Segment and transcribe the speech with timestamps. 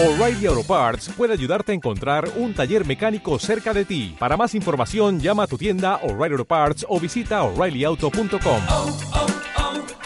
[0.00, 4.14] O'Reilly Auto Parts puede ayudarte a encontrar un taller mecánico cerca de ti.
[4.16, 8.62] Para más información, llama a tu tienda O'Reilly Auto Parts o visita oreillyauto.com.
[8.68, 8.96] oh,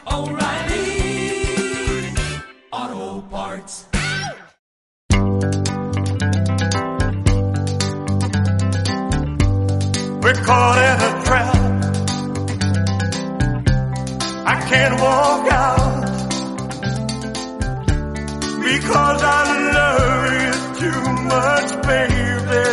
[0.07, 1.45] oh, O'Reilly
[2.71, 3.87] Auto Parts.
[10.23, 11.55] We're caught in a trap.
[14.47, 15.92] I can't walk out
[18.75, 19.43] because I
[19.77, 21.03] love you too
[21.33, 22.65] much, baby.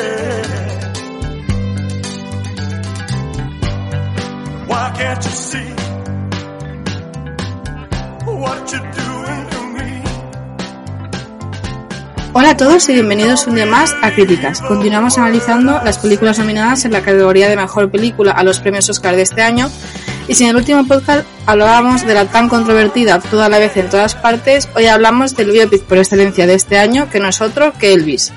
[4.70, 5.72] Why can't you see
[8.42, 9.90] what you're doing to me?
[12.34, 14.62] Hola a todos y bienvenidos un día más a Críticas.
[14.62, 19.18] Continuamos analizando las películas nominadas en la categoría de Mejor Película a los premios Oscar
[19.18, 19.70] de este año.
[20.30, 23.90] Y si en el último podcast hablábamos de la tan controvertida Toda la vez en
[23.90, 27.74] todas partes, hoy hablamos del biopic por excelencia de este año, que no es otro
[27.74, 28.32] que Elvis.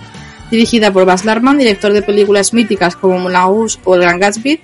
[0.50, 4.62] Dirigida por Baz Luhrmann, director de películas míticas como Moulin o El Gran Gatsby,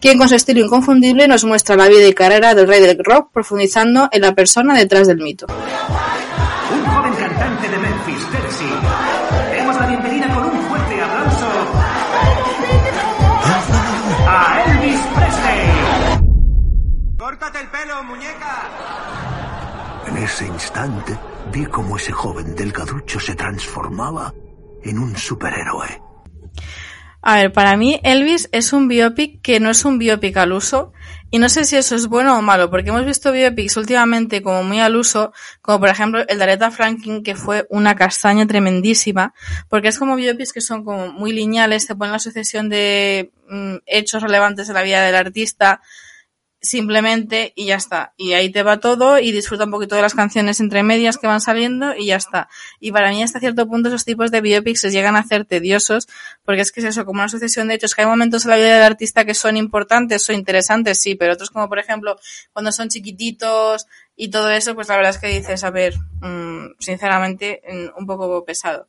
[0.00, 3.30] quien con su estilo inconfundible nos muestra la vida y carrera del rey del rock,
[3.32, 5.46] profundizando en la persona detrás del mito.
[5.48, 9.07] Un joven cantante de Memphis.
[17.58, 18.68] ¡Córtate el pelo, muñeca!
[20.06, 21.18] En ese instante
[21.52, 24.32] vi cómo ese joven delgaducho se transformaba
[24.84, 26.02] en un superhéroe.
[27.20, 30.92] A ver, para mí Elvis es un biopic que no es un biopic al uso
[31.30, 34.62] y no sé si eso es bueno o malo porque hemos visto biopics últimamente como
[34.62, 39.34] muy al uso, como por ejemplo el de Aretha Franklin que fue una castaña tremendísima
[39.68, 43.76] porque es como biopics que son como muy lineales, te ponen la sucesión de mm,
[43.86, 45.80] hechos relevantes de la vida del artista
[46.60, 48.14] simplemente y ya está.
[48.16, 51.26] Y ahí te va todo y disfruta un poquito de las canciones entre medias que
[51.26, 52.48] van saliendo y ya está.
[52.80, 56.08] Y para mí hasta cierto punto esos tipos de biopics se llegan a hacer tediosos
[56.44, 58.56] porque es que es eso, como una sucesión de hechos que hay momentos en la
[58.56, 62.16] vida del artista que son importantes o interesantes, sí, pero otros como por ejemplo
[62.52, 63.86] cuando son chiquititos
[64.16, 67.62] y todo eso, pues la verdad es que dices, a ver, mmm, sinceramente,
[67.96, 68.88] un poco pesado.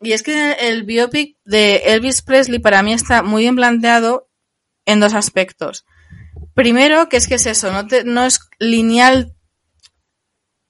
[0.00, 4.28] Y es que el biopic de Elvis Presley para mí está muy bien planteado
[4.84, 5.84] en dos aspectos.
[6.58, 9.32] Primero, que es que es eso, no, te, no es lineal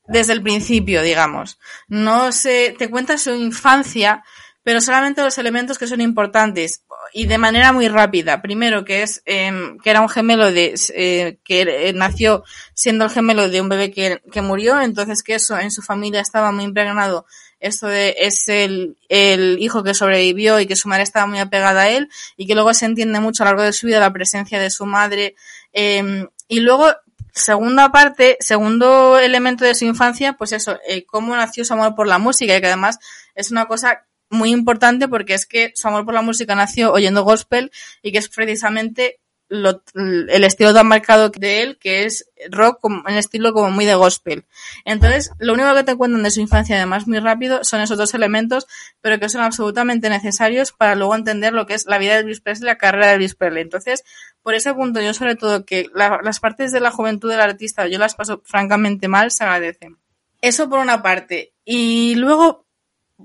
[0.07, 1.59] desde el principio, digamos.
[1.89, 4.23] No se, te cuenta su infancia,
[4.63, 6.85] pero solamente los elementos que son importantes
[7.15, 8.43] y de manera muy rápida.
[8.43, 9.51] Primero, que es eh,
[9.83, 12.45] que era un gemelo de eh, que nació
[12.75, 16.21] siendo el gemelo de un bebé que, que, murió, entonces que eso en su familia
[16.21, 17.25] estaba muy impregnado.
[17.61, 21.83] Esto de es el, el hijo que sobrevivió y que su madre estaba muy apegada
[21.83, 24.13] a él y que luego se entiende mucho a lo largo de su vida la
[24.13, 25.35] presencia de su madre.
[25.73, 26.93] Eh, y luego
[27.33, 32.07] segunda parte, segundo elemento de su infancia, pues eso, eh, cómo nació su amor por
[32.07, 32.99] la música y que además
[33.35, 37.25] es una cosa muy importante porque es que su amor por la música nació oyendo
[37.25, 37.71] gospel
[38.03, 43.17] y que es precisamente lo, el estilo tan marcado de él, que es rock en
[43.17, 44.45] estilo como muy de gospel.
[44.85, 48.15] Entonces, lo único que te cuentan de su infancia, además muy rápido, son esos dos
[48.15, 48.67] elementos,
[49.01, 52.41] pero que son absolutamente necesarios para luego entender lo que es la vida de Elvis
[52.41, 53.63] Presley, la carrera de Elvis Presley.
[53.63, 54.05] Entonces,
[54.43, 57.87] por ese punto, yo sobre todo que la, las partes de la juventud del artista
[57.87, 59.99] yo las paso francamente mal, se agradecen.
[60.41, 61.53] Eso por una parte.
[61.65, 62.67] Y luego,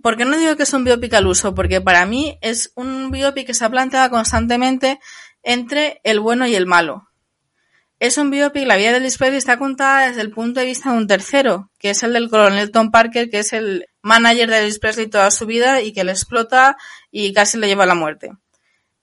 [0.01, 1.53] ¿por qué no digo que es un biopic al uso?
[1.53, 4.99] Porque para mí es un biopic que se ha planteado constantemente
[5.43, 7.09] entre el bueno y el malo.
[7.99, 10.97] Es un biopic, la vida de Presley está contada desde el punto de vista de
[10.97, 14.79] un tercero, que es el del coronel Tom Parker, que es el manager de Elvis
[14.79, 16.75] Presley toda su vida y que le explota
[17.11, 18.31] y casi le lleva a la muerte.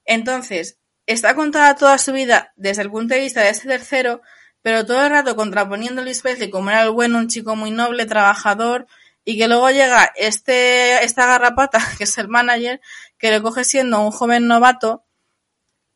[0.04, 4.20] Entonces, está contada toda su vida desde el punto de vista de ese tercero,
[4.60, 7.70] pero todo el rato contraponiendo a Elvis Presley como era el bueno, un chico muy
[7.70, 8.86] noble, trabajador,
[9.24, 12.80] y que luego llega este, esta garrapata, que es el manager,
[13.16, 15.04] que le coge siendo un joven novato,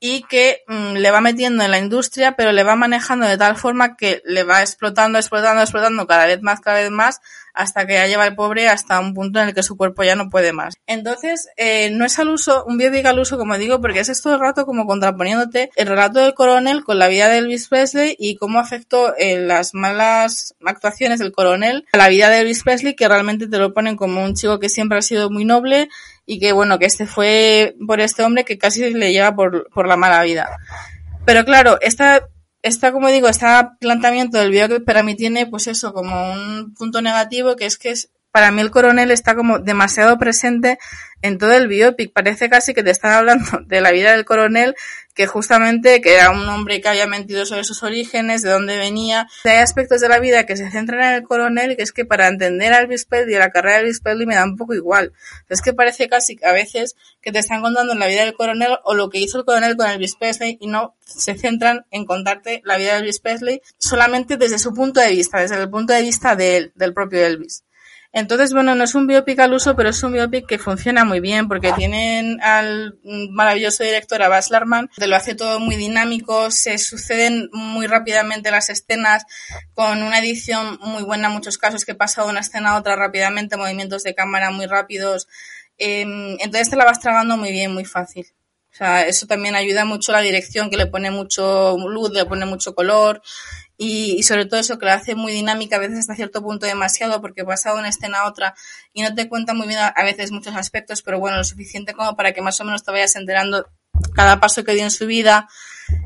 [0.00, 3.56] y que mmm, le va metiendo en la industria, pero le va manejando de tal
[3.56, 7.21] forma que le va explotando, explotando, explotando cada vez más, cada vez más,
[7.55, 10.16] hasta que ya lleva el pobre hasta un punto en el que su cuerpo ya
[10.16, 10.75] no puede más.
[10.87, 14.35] Entonces, eh, no es al uso, un biopic al uso, como digo, porque es todo
[14.35, 18.37] el rato como contraponiéndote el relato del coronel con la vida de Elvis Presley y
[18.37, 23.08] cómo afectó eh, las malas actuaciones del coronel a la vida de Elvis Presley, que
[23.08, 25.88] realmente te lo ponen como un chico que siempre ha sido muy noble,
[26.26, 29.87] y que bueno, que este fue por este hombre que casi le lleva por, por
[29.87, 30.59] la mala vida.
[31.25, 32.29] Pero claro, esta,
[32.62, 33.47] esta, como digo, este
[33.81, 37.91] planteamiento del biopic para mí tiene pues eso, como un punto negativo, que es que
[37.91, 40.81] es para mí el coronel está como demasiado presente
[41.22, 42.12] en todo el biopic.
[42.12, 44.75] Parece casi que te están hablando de la vida del coronel,
[45.14, 49.28] que justamente que era un hombre que había mentido sobre sus orígenes, de dónde venía.
[49.44, 52.04] Hay aspectos de la vida que se centran en el coronel y que es que
[52.04, 54.75] para entender a Elvis Presley y la carrera de Elvis Presley me da un poco
[54.75, 55.12] igual.
[55.48, 58.94] Es que parece casi a veces que te están contando la vida del coronel o
[58.94, 62.78] lo que hizo el coronel con Elvis Presley y no se centran en contarte la
[62.78, 66.34] vida de Elvis Presley solamente desde su punto de vista, desde el punto de vista
[66.34, 67.62] de él, del propio Elvis.
[68.16, 71.19] Entonces, bueno, no es un biopic al uso, pero es un biopic que funciona muy
[71.19, 76.52] bien porque tienen al maravilloso director a Baz Luhrmann, que lo hace todo muy dinámico,
[76.52, 79.25] se suceden muy rápidamente las escenas
[79.75, 82.94] con una edición muy buena en muchos casos que pasa de una escena a otra
[82.94, 85.26] rápidamente, movimientos de cámara muy rápidos.
[85.76, 88.26] Em, entonces te la vas tragando muy bien, muy fácil.
[88.72, 92.46] O sea, eso también ayuda mucho la dirección, que le pone mucho luz, le pone
[92.46, 93.22] mucho color
[93.76, 96.67] y, y, sobre todo eso que la hace muy dinámica, a veces hasta cierto punto
[96.67, 98.55] demasiado, porque pasa de una escena a otra
[98.93, 102.17] y no te cuenta muy bien a, veces muchos aspectos, pero bueno, lo suficiente como
[102.17, 103.67] para que más o menos te vayas enterando
[104.15, 105.49] cada paso que dio en su vida,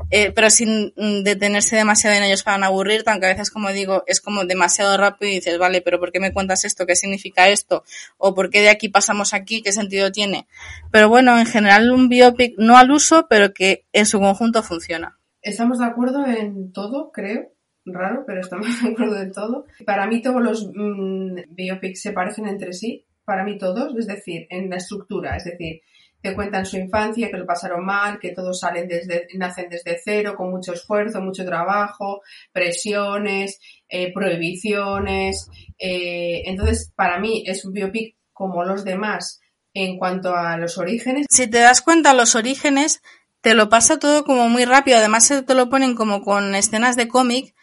[0.09, 0.93] eh, pero sin
[1.23, 4.97] detenerse demasiado en ellos para no aburrirte, aunque a veces, como digo, es como demasiado
[4.97, 6.87] rápido y dices, vale, pero ¿por qué me cuentas esto?
[6.87, 7.83] ¿Qué significa esto?
[8.17, 9.61] ¿O por qué de aquí pasamos aquí?
[9.61, 10.47] ¿Qué sentido tiene?
[10.91, 15.19] Pero bueno, en general un biopic no al uso, pero que en su conjunto funciona.
[15.41, 17.51] Estamos de acuerdo en todo, creo
[17.85, 19.65] raro, pero estamos de acuerdo en todo.
[19.85, 24.47] Para mí todos los mmm, biopics se parecen entre sí, para mí todos, es decir,
[24.49, 25.81] en la estructura, es decir,
[26.21, 30.33] te cuentan su infancia, que lo pasaron mal, que todos salen desde, nacen desde cero,
[30.35, 32.21] con mucho esfuerzo, mucho trabajo,
[32.51, 35.49] presiones, eh, prohibiciones.
[35.77, 39.39] Eh, entonces, para mí es un biopic como los demás
[39.73, 41.25] en cuanto a los orígenes.
[41.29, 43.01] Si te das cuenta, los orígenes
[43.41, 44.97] te lo pasa todo como muy rápido.
[44.97, 47.55] Además, te lo ponen como con escenas de cómic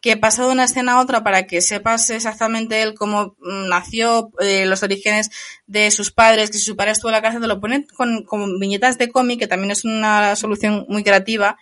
[0.00, 4.66] que pasa de una escena a otra para que sepas exactamente él cómo nació, eh,
[4.66, 5.30] los orígenes
[5.66, 8.58] de sus padres, que si su padre estuvo en la cárcel, te lo ponen con,
[8.58, 11.56] viñetas de cómic, que también es una solución muy creativa,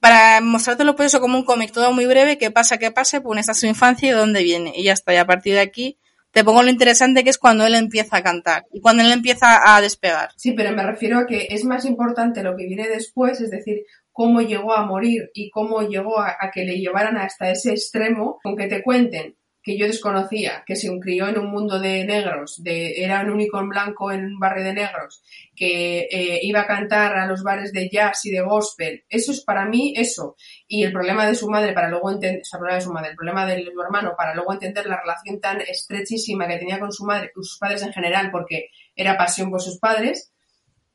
[0.00, 3.40] para mostrártelo pues eso como un cómic todo muy breve, que pasa, que pase, pues
[3.40, 5.98] esta su infancia y de dónde viene, y ya está, y a partir de aquí
[6.30, 9.74] te pongo lo interesante que es cuando él empieza a cantar y cuando él empieza
[9.74, 10.30] a despegar.
[10.36, 13.84] Sí, pero me refiero a que es más importante lo que viene después, es decir,
[14.18, 18.66] cómo llegó a morir y cómo llegó a, que le llevaran hasta ese extremo, aunque
[18.66, 23.20] te cuenten que yo desconocía, que se crió en un mundo de negros, de, era
[23.20, 25.22] un único blanco en un barrio de negros,
[25.54, 29.04] que eh, iba a cantar a los bares de jazz y de gospel.
[29.08, 30.34] Eso es para mí eso.
[30.66, 32.92] Y el problema de su madre para luego entender, o sea, el problema de su
[32.92, 36.80] madre, el problema de su hermano para luego entender la relación tan estrechísima que tenía
[36.80, 40.32] con su madre, con sus padres en general, porque era pasión por sus padres,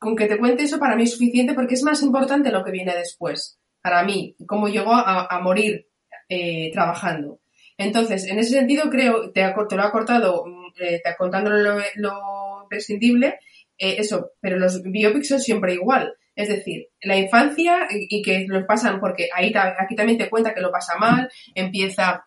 [0.04, 2.70] con que te cuente eso para mí es suficiente porque es más importante lo que
[2.70, 3.58] viene después.
[3.82, 5.88] Para mí, cómo llegó a, a morir
[6.28, 7.40] eh, trabajando.
[7.76, 10.44] Entonces, en ese sentido, creo, te, te lo ha cortado
[10.78, 13.38] eh, te, contándole lo, lo imprescindible,
[13.78, 16.14] eh, eso, pero los biopics son siempre igual.
[16.36, 20.60] Es decir, la infancia y, que los pasan, porque ahí aquí también te cuenta que
[20.60, 22.26] lo pasa mal, empieza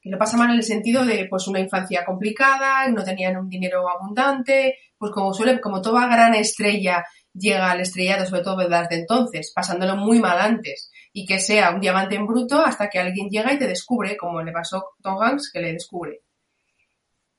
[0.00, 3.48] que lo pasa mal en el sentido de pues una infancia complicada, no tenían un
[3.48, 8.96] dinero abundante, pues como suele, como toda gran estrella llega al estrellado, sobre todo desde
[8.96, 13.28] entonces, pasándolo muy mal antes, y que sea un diamante en bruto hasta que alguien
[13.28, 16.20] llega y te descubre, como le pasó a Tom Hanks, que le descubre.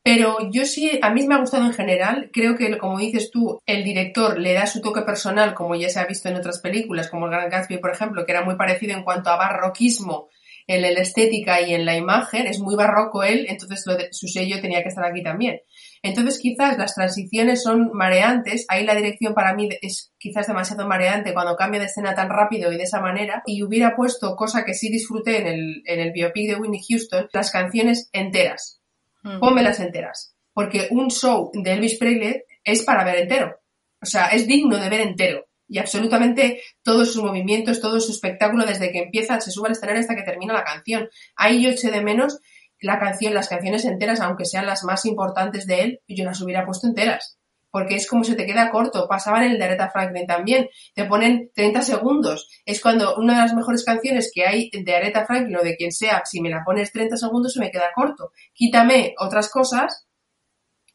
[0.02, 3.60] Pero yo sí, a mí me ha gustado en general, creo que como dices tú,
[3.66, 7.10] el director le da su toque personal, como ya se ha visto en otras películas,
[7.10, 10.30] como el Gran Gatsby, por ejemplo, que era muy parecido en cuanto a barroquismo
[10.70, 14.28] en la estética y en la imagen, es muy barroco él, entonces lo de, su
[14.28, 15.62] sello tenía que estar aquí también.
[16.04, 21.34] Entonces quizás las transiciones son mareantes, ahí la dirección para mí es quizás demasiado mareante
[21.34, 24.76] cuando cambia de escena tan rápido y de esa manera, y hubiera puesto, cosa que
[24.76, 28.80] sí disfruté en el, en el biopic de Winnie Houston, las canciones enteras.
[29.24, 29.40] Mm.
[29.40, 30.36] Pónmelas enteras.
[30.54, 33.60] Porque un show de Elvis Presley es para ver entero.
[34.04, 38.66] O sea, es digno de ver entero y absolutamente todos sus movimientos, todo su espectáculo
[38.66, 41.08] desde que empieza, se sube al escenario hasta que termina la canción.
[41.36, 42.40] Ahí yo eché de menos
[42.82, 46.66] la canción, las canciones enteras, aunque sean las más importantes de él, yo las hubiera
[46.66, 47.38] puesto enteras.
[47.72, 49.08] Porque es como se te queda corto.
[49.08, 50.70] Pasaban el de Aretha Franklin también.
[50.96, 52.50] Te ponen 30 segundos.
[52.66, 55.92] Es cuando una de las mejores canciones que hay de Aretha Franklin o de quien
[55.92, 58.32] sea, si me la pones 30 segundos se me queda corto.
[58.54, 60.08] Quítame otras cosas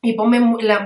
[0.02, 0.40] y ponme,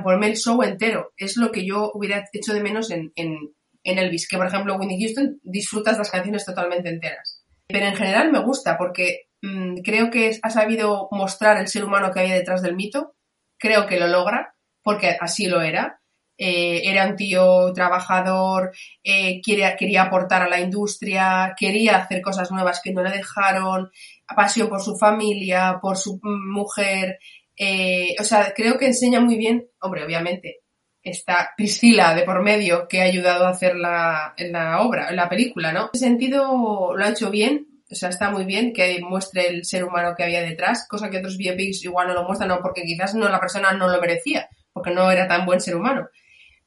[0.05, 1.15] ponme el show entero.
[1.17, 3.55] Es lo que yo hubiera hecho de menos en, en,
[3.91, 7.45] en Elvis, que por ejemplo Winnie Houston disfrutas las canciones totalmente enteras.
[7.67, 12.11] Pero en general me gusta porque mmm, creo que ha sabido mostrar el ser humano
[12.11, 13.15] que había detrás del mito,
[13.59, 16.01] creo que lo logra, porque así lo era.
[16.41, 18.71] Eh, era un tío trabajador,
[19.03, 23.91] eh, quería, aportar a la industria, quería hacer cosas nuevas que no le dejaron,
[24.37, 27.19] pasión por su familia, por su mujer,
[27.59, 30.61] Eh, o sea, creo que enseña muy bien, hombre, obviamente,
[31.11, 35.73] está Priscila de por medio que ha ayudado a hacer la, la obra, la película,
[35.73, 35.83] ¿no?
[35.83, 39.65] En ese sentido lo ha hecho bien, o sea, está muy bien que muestre el
[39.65, 42.83] ser humano que había detrás, cosa que otros biopics igual no lo muestran, no, porque
[42.83, 46.09] quizás no la persona no lo merecía, porque no era tan buen ser humano.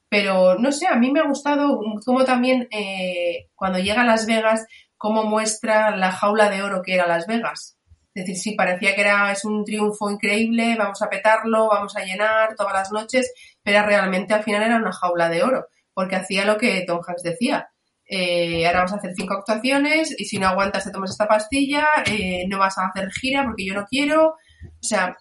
[0.09, 4.25] Pero no sé, a mí me ha gustado cómo también eh, cuando llega a Las
[4.25, 4.65] Vegas,
[4.97, 7.77] cómo muestra la jaula de oro que era Las Vegas.
[8.13, 12.03] Es decir, sí, parecía que era, es un triunfo increíble, vamos a petarlo, vamos a
[12.03, 13.31] llenar todas las noches,
[13.63, 17.23] pero realmente al final era una jaula de oro, porque hacía lo que Tom Hanks
[17.23, 17.69] decía.
[18.05, 21.87] Eh, ahora vamos a hacer cinco actuaciones y si no aguantas te tomas esta pastilla,
[22.05, 24.31] eh, no vas a hacer gira porque yo no quiero.
[24.31, 25.15] O sea,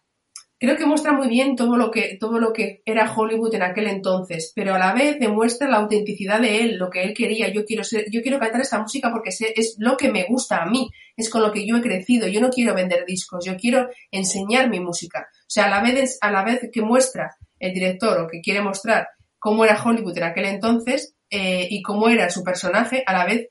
[0.59, 3.87] creo que muestra muy bien todo lo que, todo lo que era Hollywood en aquel
[3.87, 7.49] entonces, pero a la vez demuestra la autenticidad de él, lo que él quería.
[7.49, 10.67] Yo quiero ser, yo quiero cantar esta música porque es lo que me gusta a
[10.67, 12.29] mí, es con lo que yo he crecido.
[12.29, 15.29] Yo no quiero vender discos, yo quiero enseñar mi música.
[15.33, 18.62] O sea, a la vez, a la vez que muestra el director o que quiere
[18.62, 19.07] mostrar
[19.38, 23.49] cómo era Hollywood en aquel entonces eh, y cómo era su personaje, a la vez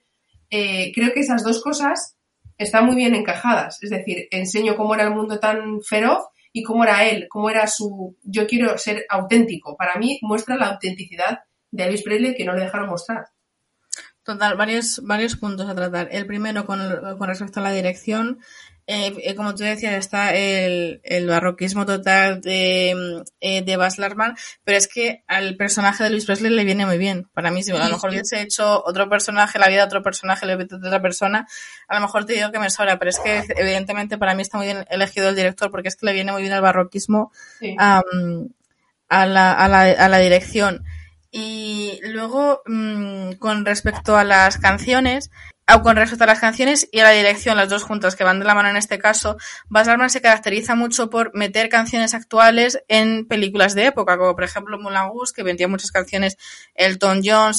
[0.49, 2.17] eh, creo que esas dos cosas
[2.57, 3.81] están muy bien encajadas.
[3.81, 7.67] Es decir, enseño cómo era el mundo tan feroz y cómo era él, cómo era
[7.67, 8.17] su...
[8.23, 9.77] Yo quiero ser auténtico.
[9.77, 11.39] Para mí muestra la autenticidad
[11.71, 13.27] de Elvis Presley que no le dejaron mostrar.
[14.23, 16.09] Total, varios, varios puntos a tratar.
[16.11, 16.79] El primero con,
[17.17, 18.39] con respecto a la dirección.
[18.91, 24.35] Eh, eh, como tú decías, está el, el barroquismo total de, eh, de Baz Luhrmann,
[24.63, 27.29] pero es que al personaje de Luis Presley le viene muy bien.
[27.35, 30.47] Para mí, si a lo mejor hubiese hecho otro personaje, la vida de otro personaje,
[30.47, 31.47] la vida de otra persona,
[31.87, 34.57] a lo mejor te digo que me sobra, pero es que evidentemente para mí está
[34.57, 37.75] muy bien elegido el director porque es que le viene muy bien el barroquismo Sí.
[37.77, 38.01] a,
[39.27, 40.83] la, a, la, a la dirección.
[41.29, 45.29] Y luego, mm, con respecto a las canciones,
[45.83, 48.45] con respecto a las canciones y a la dirección, las dos juntas que van de
[48.45, 53.27] la mano en este caso, Baz Luhrmann se caracteriza mucho por meter canciones actuales en
[53.27, 56.37] películas de época, como por ejemplo Moulin Rouge, que vendía muchas canciones
[56.75, 57.53] Elton John,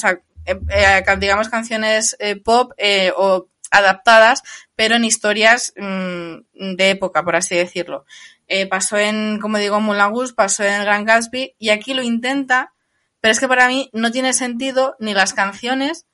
[0.45, 4.43] eh, eh, digamos canciones eh, pop eh, o adaptadas,
[4.75, 8.05] pero en historias mm, de época, por así decirlo.
[8.47, 12.73] Eh, pasó en, como digo, Moulin Rouge, pasó en Gran Gatsby, y aquí lo intenta,
[13.21, 16.05] pero es que para mí no tiene sentido ni las canciones,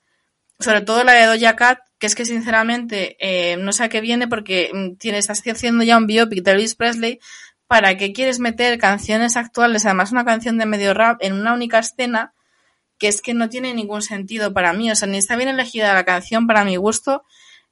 [0.60, 4.00] sobre todo la de Doja Cat, que es que sinceramente eh, no sé a qué
[4.00, 7.20] viene porque mm, tienes, estás haciendo ya un biopic de Elvis Presley,
[7.66, 11.78] ¿para qué quieres meter canciones actuales, además una canción de medio rap, en una única
[11.78, 12.34] escena?
[12.98, 15.94] Que es que no tiene ningún sentido para mí, o sea, ni está bien elegida
[15.94, 17.24] la canción para mi gusto,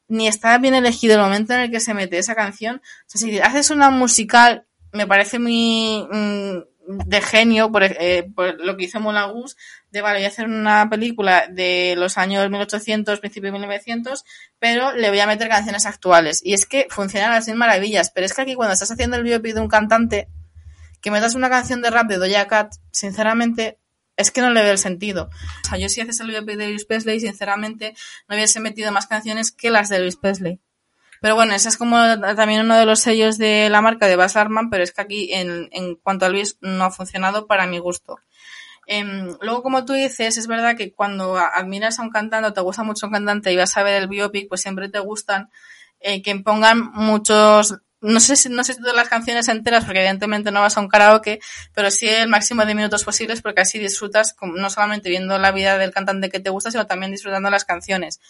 [0.08, 2.76] ni está bien elegido el momento en el que se mete esa canción.
[2.76, 6.58] O sea, si haces una musical, me parece muy mm,
[7.06, 9.54] de genio por, eh, por lo que hizo Moulin Rouge,
[9.90, 14.24] de vale, voy a hacer una película de los años 1800, principio de 1900,
[14.58, 16.40] pero le voy a meter canciones actuales.
[16.44, 19.54] Y es que funcionan así maravillas, pero es que aquí cuando estás haciendo el biopic
[19.54, 20.28] de un cantante,
[21.00, 23.78] que metas una canción de rap de Doja Cat, sinceramente,
[24.16, 25.30] es que no le veo el sentido.
[25.64, 27.94] O sea, yo si haces el biopic de Elvis Presley, sinceramente,
[28.28, 30.60] no hubiese metido más canciones que las de Elvis Presley.
[31.20, 34.34] Pero bueno, ese es como también uno de los sellos de la marca de Baz
[34.34, 37.78] Luhrmann, pero es que aquí en, en cuanto a Elvis no ha funcionado para mi
[37.78, 38.18] gusto.
[38.86, 42.60] Em, luego, como tú dices, es verdad que cuando admiras a un cantante o te
[42.60, 45.50] gusta mucho un cantante y vas a ver el biopic, pues siempre te gustan
[46.00, 49.98] eh, que pongan muchos, no sé si, no sé si todas las canciones enteras, porque
[50.00, 51.40] evidentemente no vas a un karaoke,
[51.74, 55.78] pero sí el máximo de minutos posibles, porque así disfrutas no solamente viendo la vida
[55.78, 58.20] del cantante que te gusta, sino también disfrutando las canciones.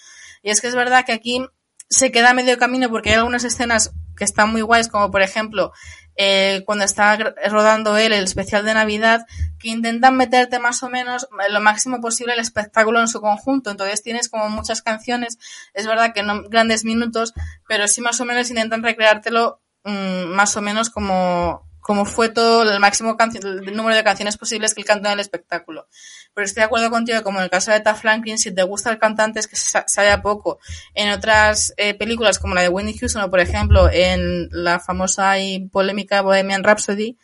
[0.43, 1.45] Y es que es verdad que aquí
[1.91, 5.73] se queda medio camino porque hay algunas escenas que están muy guays, como por ejemplo,
[6.17, 9.27] eh, cuando está rodando él el especial de Navidad,
[9.59, 13.71] que intentan meterte más o menos eh, lo máximo posible el espectáculo en su conjunto.
[13.71, 15.39] Entonces tienes como muchas canciones,
[15.75, 17.35] es verdad que no grandes minutos,
[17.69, 22.69] pero sí más o menos intentan recreártelo mm, más o menos como, como fue todo
[22.69, 25.87] el máximo el número de canciones posibles que él cantó en el espectáculo.
[26.35, 28.91] Pero estoy de acuerdo contigo, como en el caso de Eta Franklin, si te gusta
[28.91, 30.59] el cantante es que sa- sabe poco.
[30.95, 35.39] En otras eh, películas, como la de Whitney Houston, o por ejemplo, en la famosa
[35.39, 37.17] y polémica Bohemian Rhapsody,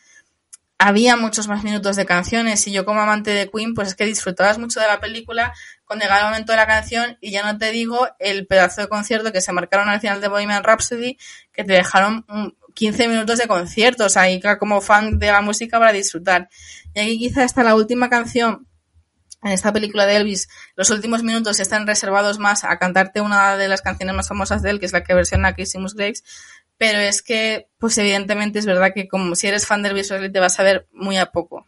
[0.78, 4.04] había muchos más minutos de canciones y yo como amante de Queen, pues es que
[4.04, 5.52] disfrutabas mucho de la película
[5.84, 8.88] cuando llegaba el momento de la canción y ya no te digo el pedazo de
[8.88, 11.18] concierto que se marcaron al final de Bohemian Rhapsody
[11.52, 12.24] que te dejaron
[12.74, 16.48] 15 minutos de concierto, o sea, y como fan de la música para disfrutar.
[16.94, 18.66] Y aquí quizá está la última canción
[19.42, 23.68] en esta película de Elvis, los últimos minutos están reservados más a cantarte una de
[23.68, 26.22] las canciones más famosas de él, que es la que versiona Casey Musgraves,
[26.78, 30.32] pero es que, pues evidentemente es verdad que como si eres fan de Elvis Presley
[30.32, 31.66] te vas a ver muy a poco.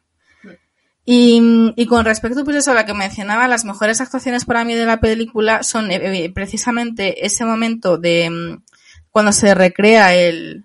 [1.06, 4.75] Y, y con respecto pues eso a la que mencionaba, las mejores actuaciones para mí
[4.75, 8.64] de la película son eh, precisamente ese momento de mm,
[9.11, 10.64] cuando se recrea el,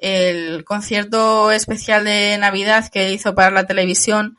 [0.00, 4.38] el concierto especial de Navidad que hizo para la televisión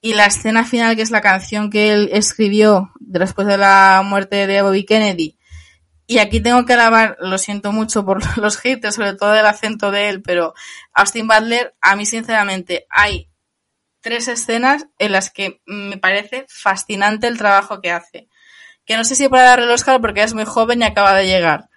[0.00, 4.46] y la escena final, que es la canción que él escribió después de la muerte
[4.46, 5.38] de Bobby Kennedy.
[6.06, 9.90] Y aquí tengo que alabar, lo siento mucho por los haters, sobre todo el acento
[9.90, 10.54] de él, pero
[10.92, 13.28] Austin Butler, a mí sinceramente, hay
[14.00, 18.28] tres escenas en las que me parece fascinante el trabajo que hace.
[18.84, 21.26] Que no sé si para darle el Oscar porque es muy joven y acaba de
[21.26, 21.70] llegar.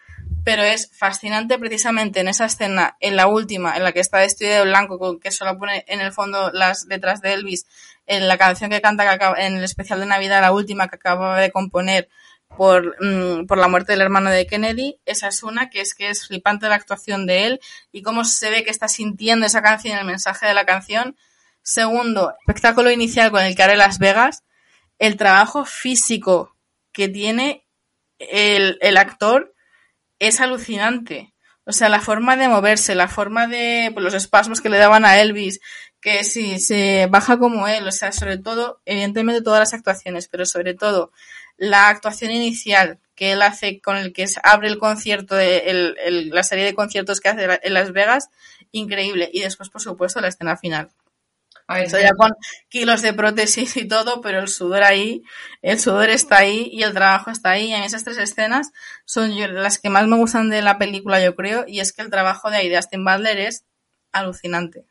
[0.46, 4.54] Pero es fascinante precisamente en esa escena, en la última, en la que está vestido
[4.54, 7.66] de blanco, que solo pone en el fondo las letras de Elvis,
[8.06, 11.52] en la canción que canta en el especial de Navidad, la última que acababa de
[11.52, 12.10] componer
[12.56, 15.00] por, mm, por la muerte del hermano de Kennedy.
[15.06, 17.60] Esa es una, que es que es flipante la actuación de él
[17.92, 21.18] y cómo se ve que está sintiendo esa canción, el mensaje de la canción.
[21.64, 24.44] Segundo, espectáculo inicial con el que haré Las Vegas,
[25.00, 26.56] el trabajo físico
[26.92, 27.66] que tiene
[28.20, 29.55] el, el actor
[30.28, 31.34] es alucinante.
[31.66, 35.04] O sea, la forma de moverse, la forma de pues, los espasmos que le daban
[35.04, 35.60] a Elvis,
[36.00, 40.46] que si se baja como él, o sea, sobre todo, evidentemente todas las actuaciones, pero
[40.46, 41.12] sobre todo
[41.58, 45.96] la actuación inicial que él hace con el que abre el concierto, de,
[46.32, 48.30] la serie de conciertos que hace en Las Vegas,
[48.72, 49.30] increíble.
[49.34, 50.90] Y después, por supuesto, la escena final.
[51.68, 52.32] A ver, ya con
[52.70, 55.24] kilos de prótesis y todo, pero el sudor ahí,
[55.64, 57.74] el sudor está ahí y el trabajo está ahí.
[57.74, 58.72] En esas tres escenas
[59.06, 62.04] son yo- las que más me gustan de la película, yo creo, y es que
[62.04, 63.66] el trabajo de ahí de Austin Butler es
[64.12, 64.86] alucinante.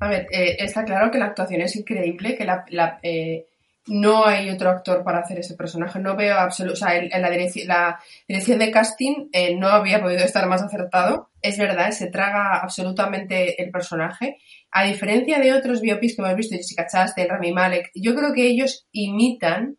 [0.00, 3.44] A ver, eh, está claro que la actuación es increíble, que la, la, eh,
[3.86, 5.98] no hay otro actor para hacer ese personaje.
[5.98, 10.00] No veo absoluto, o sea, en la, direcci- la dirección de casting eh, no había
[10.00, 11.28] podido estar más acertado.
[11.42, 14.38] Es verdad, se traga absolutamente el personaje.
[14.72, 18.46] A diferencia de otros biopics que hemos visto, Jessica Chastain, Rami Malek, yo creo que
[18.46, 19.76] ellos imitan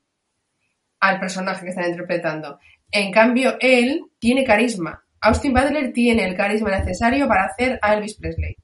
[1.00, 2.60] al personaje que están interpretando.
[2.91, 5.03] En cambio, él tiene carisma.
[5.21, 8.55] Austin Butler tiene el carisma necesario para hacer a Elvis Presley.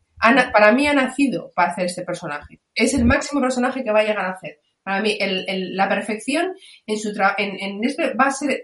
[0.52, 2.60] Para mí ha nacido para hacer este personaje.
[2.74, 4.60] Es el máximo personaje que va a llegar a hacer.
[4.84, 6.54] Para mí, la perfección
[6.86, 8.64] en su este va a ser,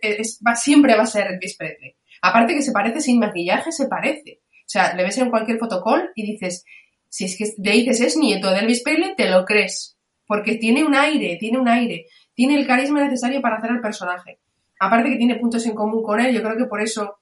[0.56, 1.96] siempre va a ser Elvis Presley.
[2.22, 4.42] Aparte que se parece sin maquillaje, se parece.
[4.42, 6.66] O sea, le ves en cualquier fotocall y dices,
[7.14, 9.96] si es que le dices es nieto de Elvis Presley, te lo crees.
[10.26, 12.08] Porque tiene un aire, tiene un aire.
[12.34, 14.40] Tiene el carisma necesario para hacer al personaje.
[14.80, 17.20] Aparte que tiene puntos en común con él, yo creo que por eso...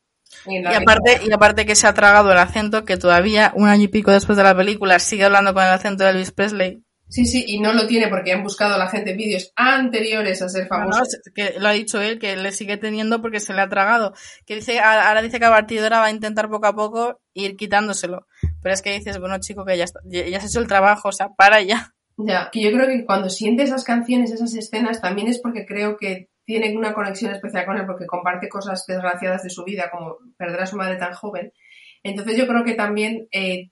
[0.47, 3.87] Y aparte, y aparte que se ha tragado el acento, que todavía un año y
[3.89, 6.81] pico después de la película sigue hablando con el acento de Elvis Presley.
[7.09, 10.69] Sí, sí, y no lo tiene porque han buscado la gente vídeos anteriores a ser
[10.71, 11.01] No, no,
[11.35, 14.13] que lo ha dicho él, que le sigue teniendo porque se le ha tragado.
[14.45, 17.19] Que dice, ahora dice que a partir de ahora va a intentar poco a poco
[17.33, 18.25] ir quitándoselo.
[18.61, 21.11] Pero es que dices, bueno, chico, que ya, está, ya has hecho el trabajo, o
[21.11, 21.93] sea, para ya.
[22.17, 25.97] Ya, que yo creo que cuando siente esas canciones, esas escenas, también es porque creo
[25.97, 30.17] que tiene una conexión especial con él, porque comparte cosas desgraciadas de su vida, como
[30.37, 31.53] perder a su madre tan joven.
[32.03, 33.69] Entonces yo creo que también eh,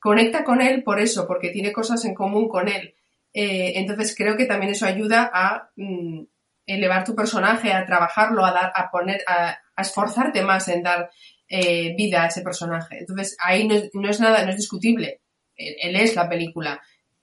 [0.00, 2.94] conecta con él por eso, porque tiene cosas en común con él.
[3.32, 6.22] Eh, entonces creo que también eso ayuda a mm,
[6.66, 11.10] elevar tu personaje, a trabajarlo, a dar, a poner, a esforzarte más en dar
[11.48, 12.98] eh, vida a ese personaje.
[12.98, 15.20] Entonces ahí no no es nada, no es discutible.
[15.54, 16.80] Él, él es la película.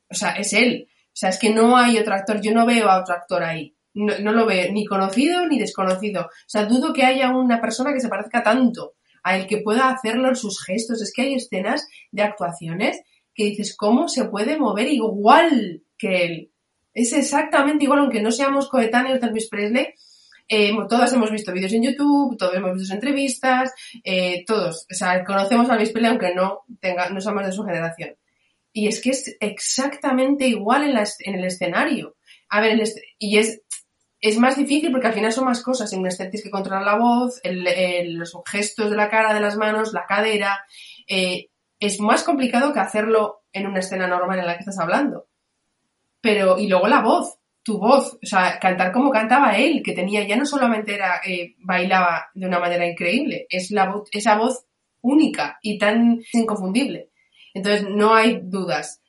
[0.09, 0.87] O sea, es él.
[0.89, 2.41] O sea, es que no hay otro actor.
[2.41, 3.75] Yo no veo a otro actor ahí.
[3.93, 6.21] No, no lo veo ni conocido ni desconocido.
[6.21, 9.89] O sea, dudo que haya una persona que se parezca tanto a el que pueda
[9.89, 11.01] hacerlo en sus gestos.
[11.01, 13.01] Es que hay escenas de actuaciones
[13.33, 16.51] que dices, ¿cómo se puede mover igual que él?
[16.93, 19.93] Es exactamente igual, aunque no seamos coetáneos de Elvis Presley.
[20.47, 24.85] Eh, todas hemos visto vídeos en YouTube, todos hemos visto entrevistas, eh, todos.
[24.91, 28.15] O sea, conocemos a Elvis Presley aunque no, tenga, no somos de su generación.
[28.71, 32.15] Y es que es exactamente igual en, el escenario.
[32.49, 32.83] A ver, el
[33.19, 33.61] y es,
[34.19, 35.93] es más difícil porque al final son más cosas.
[35.93, 39.93] En un tienes que controlar la voz, los gestos de la cara, de las manos,
[39.93, 40.65] la cadera.
[41.07, 45.27] eh, es más complicado que hacerlo en una escena normal en la que estás hablando.
[46.21, 50.27] Pero, y luego la voz, tu voz, o sea, cantar como cantaba él, que tenía,
[50.27, 54.65] ya no solamente era, eh, bailaba de una manera increíble, es la voz, esa voz
[55.01, 57.09] única y tan inconfundible.
[57.53, 59.01] Entonces, no hay dudas.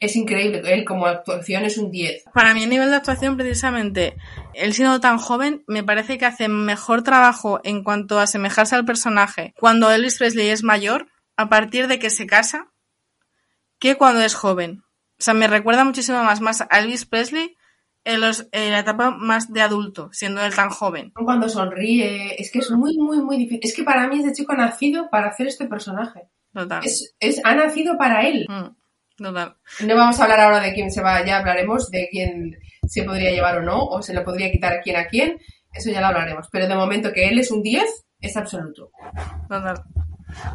[0.00, 0.62] Es increíble.
[0.64, 2.24] Él como actuación es un 10.
[2.32, 4.16] Para mí, a nivel de actuación, precisamente,
[4.54, 8.84] él siendo tan joven, me parece que hace mejor trabajo en cuanto a asemejarse al
[8.84, 12.68] personaje cuando Elvis Presley es mayor, a partir de que se casa,
[13.80, 14.82] que cuando es joven.
[15.18, 17.57] O sea, me recuerda muchísimo más, más a Elvis Presley
[18.08, 21.12] en, los, en la etapa más de adulto, siendo él tan joven.
[21.14, 23.60] Cuando sonríe, es que es muy, muy, muy difícil.
[23.62, 26.22] Es que para mí este chico ha nacido para hacer este personaje.
[26.54, 26.82] Total.
[26.82, 28.46] Es, es, ha nacido para él.
[28.48, 29.56] Mm, total.
[29.86, 33.30] No vamos a hablar ahora de quién se va, ya hablaremos de quién se podría
[33.30, 35.38] llevar o no, o se le podría quitar a quién a quién.
[35.74, 36.48] Eso ya lo hablaremos.
[36.50, 37.84] Pero de momento que él es un 10,
[38.20, 38.90] es absoluto.
[39.50, 39.84] Total.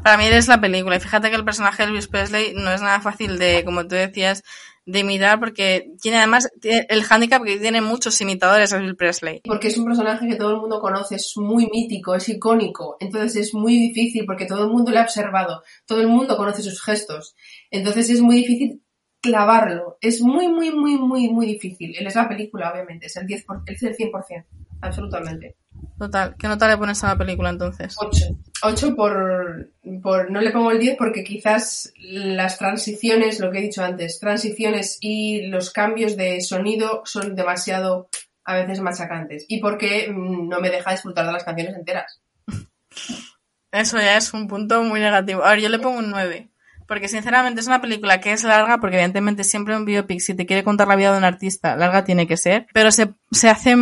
[0.03, 0.95] Para mí es la película.
[0.95, 3.95] Y fíjate que el personaje de Elvis Presley no es nada fácil de, como tú
[3.95, 4.43] decías,
[4.85, 9.41] de imitar porque tiene además el hándicap que tiene muchos imitadores a Elvis Presley.
[9.43, 12.97] Porque es un personaje que todo el mundo conoce, es muy mítico, es icónico.
[12.99, 16.61] Entonces es muy difícil porque todo el mundo le ha observado, todo el mundo conoce
[16.61, 17.35] sus gestos.
[17.71, 18.81] Entonces es muy difícil
[19.23, 19.97] clavarlo.
[20.01, 21.95] Es muy, muy, muy, muy, muy difícil.
[21.97, 24.45] Él es la película, obviamente, es el 10%, es el 100%,
[24.83, 25.55] absolutamente.
[25.97, 26.35] Total.
[26.37, 27.95] ¿Qué nota le pones a la película entonces?
[27.97, 28.25] 8.
[28.63, 33.63] 8 por, por, no le pongo el 10 porque quizás las transiciones, lo que he
[33.63, 38.09] dicho antes, transiciones y los cambios de sonido son demasiado
[38.45, 39.45] a veces machacantes.
[39.47, 42.21] Y porque mm, no me deja disfrutar de las canciones enteras.
[43.71, 45.43] Eso ya es un punto muy negativo.
[45.43, 46.52] A ver, yo le pongo un 9.
[46.87, 50.45] Porque sinceramente es una película que es larga, porque evidentemente siempre un biopic, si te
[50.45, 53.75] quiere contar la vida de un artista, larga tiene que ser, pero se, se, hace,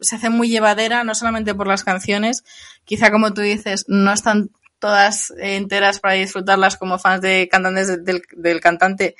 [0.00, 2.44] se hace muy llevadera, no solamente por las canciones,
[2.84, 7.98] quizá como tú dices, no están todas enteras para disfrutarlas como fans de cantantes de-
[7.98, 9.16] del, del cantante,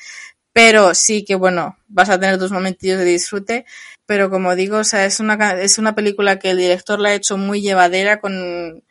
[0.52, 3.64] pero sí que bueno, vas a tener tus momentillos de disfrute,
[4.06, 7.14] pero como digo, o sea, es una, es una película que el director la ha
[7.14, 8.82] hecho muy llevadera con,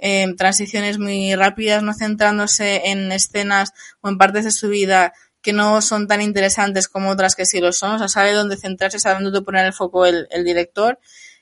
[0.00, 5.52] eh, transiciones muy rápidas, no centrándose en escenas o en partes de su vida que
[5.52, 8.98] no son tan interesantes como otras que sí lo son, o sea, sabe dónde centrarse,
[8.98, 10.98] sabe dónde poner el foco el, el director.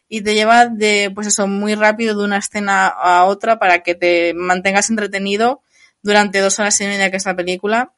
[0.08, 3.94] Y te lleva de, pues eso, muy rápido de una escena a otra para que
[3.94, 5.62] te mantengas entretenido
[6.02, 7.92] durante dos horas y media que es la película.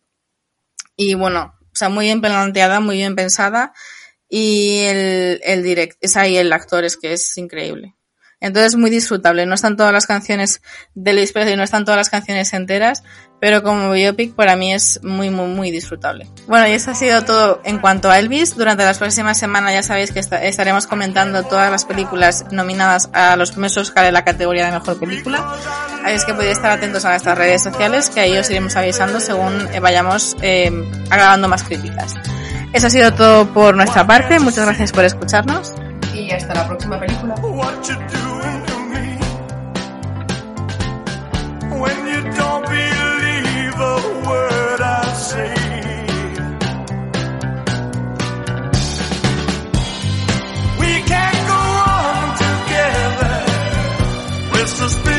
[0.96, 3.73] Y bueno, o sea, muy bien planteada, muy bien pensada.
[4.29, 7.94] Y el, el direct, es ahí el actor es que es increíble.
[8.40, 9.44] Entonces muy disfrutable.
[9.46, 10.62] No están todas las canciones
[10.94, 13.03] de Elvis Presley, no están todas las canciones enteras,
[13.38, 16.26] pero como biopic para mí es muy, muy, muy disfrutable.
[16.46, 18.57] Bueno, y eso ha sido todo en cuanto a Elvis.
[18.57, 23.37] Durante las próximas semanas ya sabéis que esta- estaremos comentando todas las películas nominadas a
[23.37, 25.38] los premios Oscar en la categoría de mejor película.
[26.05, 29.20] Así es que podéis estar atentos a nuestras redes sociales, que ahí os iremos avisando
[29.20, 30.70] según eh, vayamos eh,
[31.11, 32.14] agregando más críticas.
[32.72, 34.38] Eso ha sido todo por nuestra parte.
[34.38, 35.74] Muchas gracias por escucharnos.
[36.14, 37.35] Y hasta la próxima película.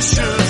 [0.02, 0.41] should.